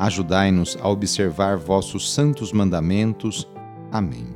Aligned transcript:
Ajudai-nos 0.00 0.78
a 0.80 0.88
observar 0.88 1.58
vossos 1.58 2.10
santos 2.10 2.54
mandamentos. 2.54 3.46
Amém. 3.92 4.34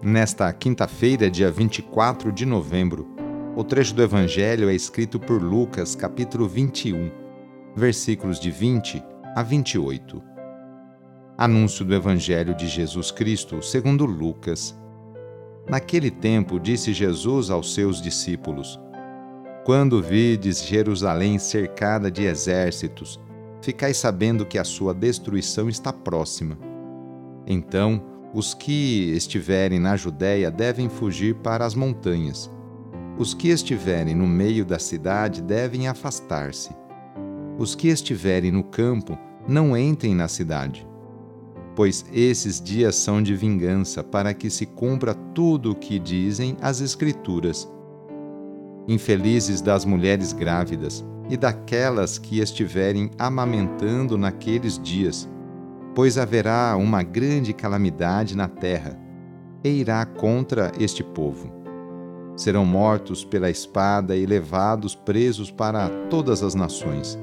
Nesta 0.00 0.52
quinta-feira, 0.52 1.28
dia 1.28 1.50
24 1.50 2.30
de 2.30 2.46
novembro, 2.46 3.08
o 3.56 3.64
trecho 3.64 3.96
do 3.96 4.02
Evangelho 4.02 4.68
é 4.68 4.74
escrito 4.74 5.18
por 5.18 5.42
Lucas, 5.42 5.96
capítulo 5.96 6.46
21, 6.46 7.10
versículos 7.74 8.38
de 8.38 8.48
20 8.48 9.02
a 9.34 9.42
28. 9.42 10.22
Anúncio 11.36 11.84
do 11.84 11.96
Evangelho 11.96 12.54
de 12.54 12.68
Jesus 12.68 13.10
Cristo, 13.10 13.60
segundo 13.60 14.06
Lucas. 14.06 14.72
Naquele 15.68 16.12
tempo, 16.12 16.60
disse 16.60 16.92
Jesus 16.92 17.50
aos 17.50 17.74
seus 17.74 18.00
discípulos: 18.00 18.78
Quando 19.64 20.00
vides 20.00 20.64
Jerusalém 20.64 21.40
cercada 21.40 22.08
de 22.08 22.22
exércitos, 22.24 23.20
ficai 23.62 23.94
sabendo 23.94 24.44
que 24.44 24.58
a 24.58 24.64
sua 24.64 24.92
destruição 24.92 25.68
está 25.68 25.92
próxima. 25.92 26.58
Então, 27.46 28.02
os 28.34 28.52
que 28.52 29.12
estiverem 29.12 29.78
na 29.78 29.96
Judéia 29.96 30.50
devem 30.50 30.88
fugir 30.88 31.36
para 31.36 31.64
as 31.64 31.74
montanhas. 31.74 32.50
Os 33.18 33.34
que 33.34 33.48
estiverem 33.48 34.14
no 34.14 34.26
meio 34.26 34.64
da 34.64 34.78
cidade 34.78 35.40
devem 35.40 35.86
afastar-se. 35.86 36.70
Os 37.58 37.74
que 37.74 37.88
estiverem 37.88 38.50
no 38.50 38.64
campo 38.64 39.16
não 39.46 39.76
entrem 39.76 40.14
na 40.14 40.28
cidade. 40.28 40.86
Pois 41.76 42.04
esses 42.12 42.60
dias 42.60 42.96
são 42.96 43.22
de 43.22 43.34
vingança, 43.34 44.02
para 44.02 44.34
que 44.34 44.50
se 44.50 44.66
cumpra 44.66 45.14
tudo 45.14 45.70
o 45.70 45.74
que 45.74 45.98
dizem 45.98 46.56
as 46.60 46.80
Escrituras. 46.80 47.68
Infelizes 48.88 49.60
das 49.60 49.84
mulheres 49.84 50.32
grávidas, 50.32 51.04
e 51.28 51.36
daquelas 51.36 52.18
que 52.18 52.40
estiverem 52.40 53.10
amamentando 53.18 54.18
naqueles 54.18 54.78
dias, 54.78 55.28
pois 55.94 56.18
haverá 56.18 56.76
uma 56.76 57.02
grande 57.02 57.52
calamidade 57.52 58.36
na 58.36 58.48
terra, 58.48 58.98
e 59.62 59.68
irá 59.68 60.04
contra 60.04 60.72
este 60.78 61.04
povo. 61.04 61.50
Serão 62.36 62.64
mortos 62.64 63.24
pela 63.24 63.50
espada 63.50 64.16
e 64.16 64.26
levados 64.26 64.94
presos 64.94 65.50
para 65.50 65.88
todas 66.10 66.42
as 66.42 66.54
nações, 66.54 67.18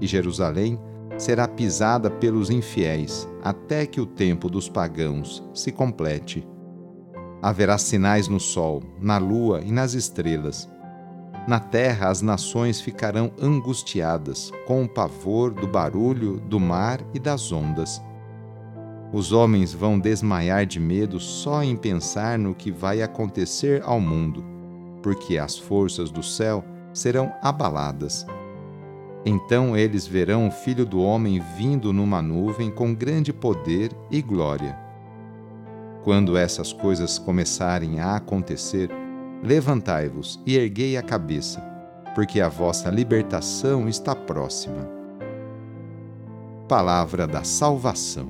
e 0.00 0.06
Jerusalém 0.06 0.78
será 1.16 1.48
pisada 1.48 2.10
pelos 2.10 2.50
infiéis, 2.50 3.28
até 3.42 3.86
que 3.86 4.00
o 4.00 4.06
tempo 4.06 4.50
dos 4.50 4.68
pagãos 4.68 5.42
se 5.54 5.72
complete. 5.72 6.46
Haverá 7.42 7.78
sinais 7.78 8.28
no 8.28 8.38
sol, 8.40 8.82
na 9.00 9.18
lua 9.18 9.62
e 9.64 9.72
nas 9.72 9.94
estrelas 9.94 10.68
na 11.46 11.58
terra 11.58 12.08
as 12.08 12.20
nações 12.22 12.80
ficarão 12.80 13.32
angustiadas, 13.40 14.52
com 14.66 14.84
o 14.84 14.88
pavor 14.88 15.52
do 15.52 15.66
barulho 15.66 16.38
do 16.40 16.60
mar 16.60 17.00
e 17.14 17.18
das 17.18 17.50
ondas. 17.50 18.00
Os 19.12 19.32
homens 19.32 19.72
vão 19.72 19.98
desmaiar 19.98 20.66
de 20.66 20.78
medo 20.78 21.18
só 21.18 21.62
em 21.62 21.76
pensar 21.76 22.38
no 22.38 22.54
que 22.54 22.70
vai 22.70 23.02
acontecer 23.02 23.82
ao 23.84 24.00
mundo, 24.00 24.44
porque 25.02 25.36
as 25.36 25.58
forças 25.58 26.10
do 26.10 26.22
céu 26.22 26.64
serão 26.92 27.32
abaladas. 27.42 28.24
Então 29.24 29.76
eles 29.76 30.06
verão 30.06 30.46
o 30.46 30.50
Filho 30.50 30.86
do 30.86 31.00
Homem 31.00 31.42
vindo 31.56 31.92
numa 31.92 32.22
nuvem 32.22 32.70
com 32.70 32.94
grande 32.94 33.32
poder 33.32 33.90
e 34.10 34.22
glória. 34.22 34.78
Quando 36.04 36.36
essas 36.36 36.72
coisas 36.72 37.18
começarem 37.18 38.00
a 38.00 38.16
acontecer, 38.16 38.90
Levantai-vos 39.42 40.38
e 40.44 40.54
erguei 40.58 40.98
a 40.98 41.02
cabeça, 41.02 41.60
porque 42.14 42.42
a 42.42 42.48
vossa 42.48 42.90
libertação 42.90 43.88
está 43.88 44.14
próxima. 44.14 44.86
Palavra 46.68 47.26
da 47.26 47.42
Salvação. 47.42 48.28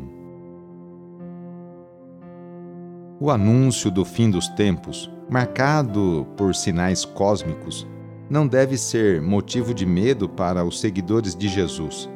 O 3.18 3.28
anúncio 3.28 3.90
do 3.90 4.04
fim 4.04 4.30
dos 4.30 4.46
tempos, 4.50 5.10
marcado 5.28 6.28
por 6.36 6.54
sinais 6.54 7.04
cósmicos, 7.04 7.88
não 8.30 8.46
deve 8.46 8.78
ser 8.78 9.20
motivo 9.20 9.74
de 9.74 9.84
medo 9.84 10.28
para 10.28 10.64
os 10.64 10.78
seguidores 10.78 11.34
de 11.34 11.48
Jesus, 11.48 12.08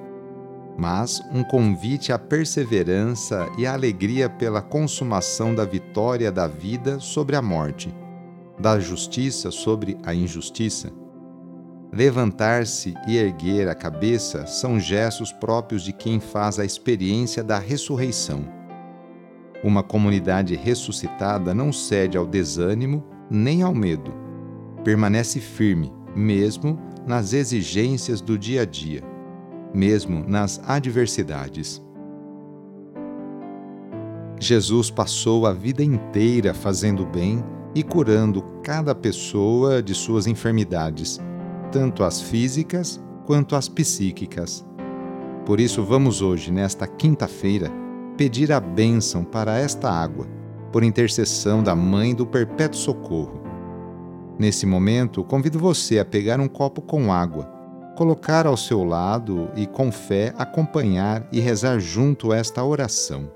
mas 0.79 1.21
um 1.33 1.43
convite 1.43 2.13
à 2.13 2.19
perseverança 2.19 3.51
e 3.59 3.67
à 3.67 3.73
alegria 3.73 4.31
pela 4.31 4.63
consumação 4.63 5.53
da 5.53 5.65
vitória 5.65 6.31
da 6.31 6.47
vida 6.47 7.01
sobre 7.01 7.35
a 7.35 7.43
morte 7.43 7.93
da 8.59 8.79
justiça 8.79 9.51
sobre 9.51 9.97
a 10.05 10.15
injustiça. 10.15 10.93
Levantar-se 11.93 12.95
e 13.07 13.17
erguer 13.17 13.69
a 13.69 13.75
cabeça 13.75 14.47
são 14.47 14.81
gestos 14.81 15.33
próprios 15.33 15.83
de 15.83 15.93
quem 15.93 16.19
faz 16.19 16.59
a 16.59 16.65
experiência 16.65 17.43
da 17.43 17.59
ressurreição. 17.59 18.45
Uma 19.63 19.83
comunidade 19.83 20.57
ressuscitada 20.57 21.55
não 21.55 21.73
cede 21.73 22.19
ao 22.19 22.27
desânimo 22.27 23.05
nem 23.31 23.63
ao 23.63 23.75
medo. 23.75 24.13
Permanece 24.83 25.41
firme, 25.41 25.93
mesmo 26.15 26.79
nas 27.07 27.33
exigências 27.33 28.21
do 28.21 28.39
dia 28.39 28.63
a 28.63 28.65
dia, 28.65 29.03
mesmo 29.73 30.25
nas 30.29 30.61
adversidades. 30.67 31.83
Jesus 34.39 34.91
passou 34.91 35.47
a 35.47 35.53
vida 35.53 35.83
inteira 35.83 36.53
fazendo 36.53 37.07
bem 37.07 37.43
e 37.75 37.83
curando 37.83 38.43
cada 38.63 38.95
pessoa 38.95 39.83
de 39.83 39.95
suas 39.95 40.27
enfermidades, 40.27 41.21
tanto 41.73 42.05
as 42.05 42.21
físicas 42.21 43.03
quanto 43.27 43.57
as 43.57 43.69
psíquicas. 43.69 44.65
Por 45.45 45.61
isso, 45.61 45.83
vamos 45.83 46.23
hoje, 46.23 46.51
nesta 46.53 46.87
quinta-feira, 46.87 47.71
pedir 48.17 48.53
a 48.53 48.61
bênção 48.61 49.25
para 49.25 49.59
esta 49.59 49.91
água, 49.91 50.27
por 50.73 50.83
intercessão 50.83 51.63
da 51.63 51.75
Mãe 51.75 52.15
do 52.15 52.27
Perpétuo 52.27 52.79
Socorro. 52.79 53.43
Nesse 54.39 54.67
momento, 54.67 55.23
convido 55.23 55.59
você 55.59 55.99
a 55.99 56.05
pegar 56.05 56.41
um 56.41 56.49
copo 56.49 56.81
com 56.81 57.13
água, 57.13 57.45
colocar 57.97 58.47
ao 58.47 58.57
seu 58.57 58.83
lado 58.83 59.51
e, 59.55 59.67
com 59.67 59.93
fé, 59.93 60.35
acompanhar 60.37 61.29
e 61.31 61.41
rezar 61.41 61.79
junto 61.79 62.33
esta 62.33 62.65
oração. 62.65 63.31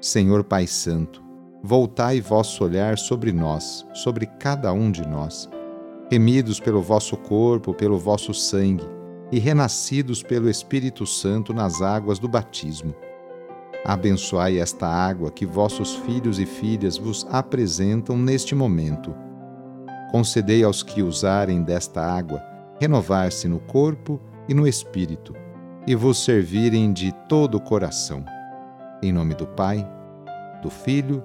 Senhor 0.00 0.44
Pai 0.44 0.66
Santo, 0.66 1.23
voltai 1.66 2.20
vosso 2.20 2.62
olhar 2.62 2.98
sobre 2.98 3.32
nós, 3.32 3.86
sobre 3.94 4.26
cada 4.26 4.70
um 4.70 4.90
de 4.90 5.08
nós, 5.08 5.48
remidos 6.10 6.60
pelo 6.60 6.82
vosso 6.82 7.16
corpo, 7.16 7.72
pelo 7.72 7.98
vosso 7.98 8.34
sangue, 8.34 8.84
e 9.32 9.38
renascidos 9.38 10.22
pelo 10.22 10.50
Espírito 10.50 11.06
Santo 11.06 11.54
nas 11.54 11.80
águas 11.80 12.18
do 12.18 12.28
batismo. 12.28 12.94
Abençoai 13.82 14.58
esta 14.58 14.86
água 14.86 15.30
que 15.30 15.46
vossos 15.46 15.94
filhos 15.96 16.38
e 16.38 16.44
filhas 16.44 16.98
vos 16.98 17.26
apresentam 17.30 18.14
neste 18.18 18.54
momento. 18.54 19.14
Concedei 20.12 20.62
aos 20.62 20.82
que 20.82 21.02
usarem 21.02 21.62
desta 21.62 22.02
água 22.02 22.42
renovar-se 22.78 23.48
no 23.48 23.58
corpo 23.58 24.20
e 24.46 24.52
no 24.52 24.68
espírito, 24.68 25.34
e 25.86 25.94
vos 25.94 26.22
servirem 26.22 26.92
de 26.92 27.10
todo 27.26 27.54
o 27.54 27.60
coração. 27.60 28.22
Em 29.02 29.10
nome 29.10 29.34
do 29.34 29.46
Pai, 29.46 29.88
do 30.62 30.68
Filho 30.68 31.24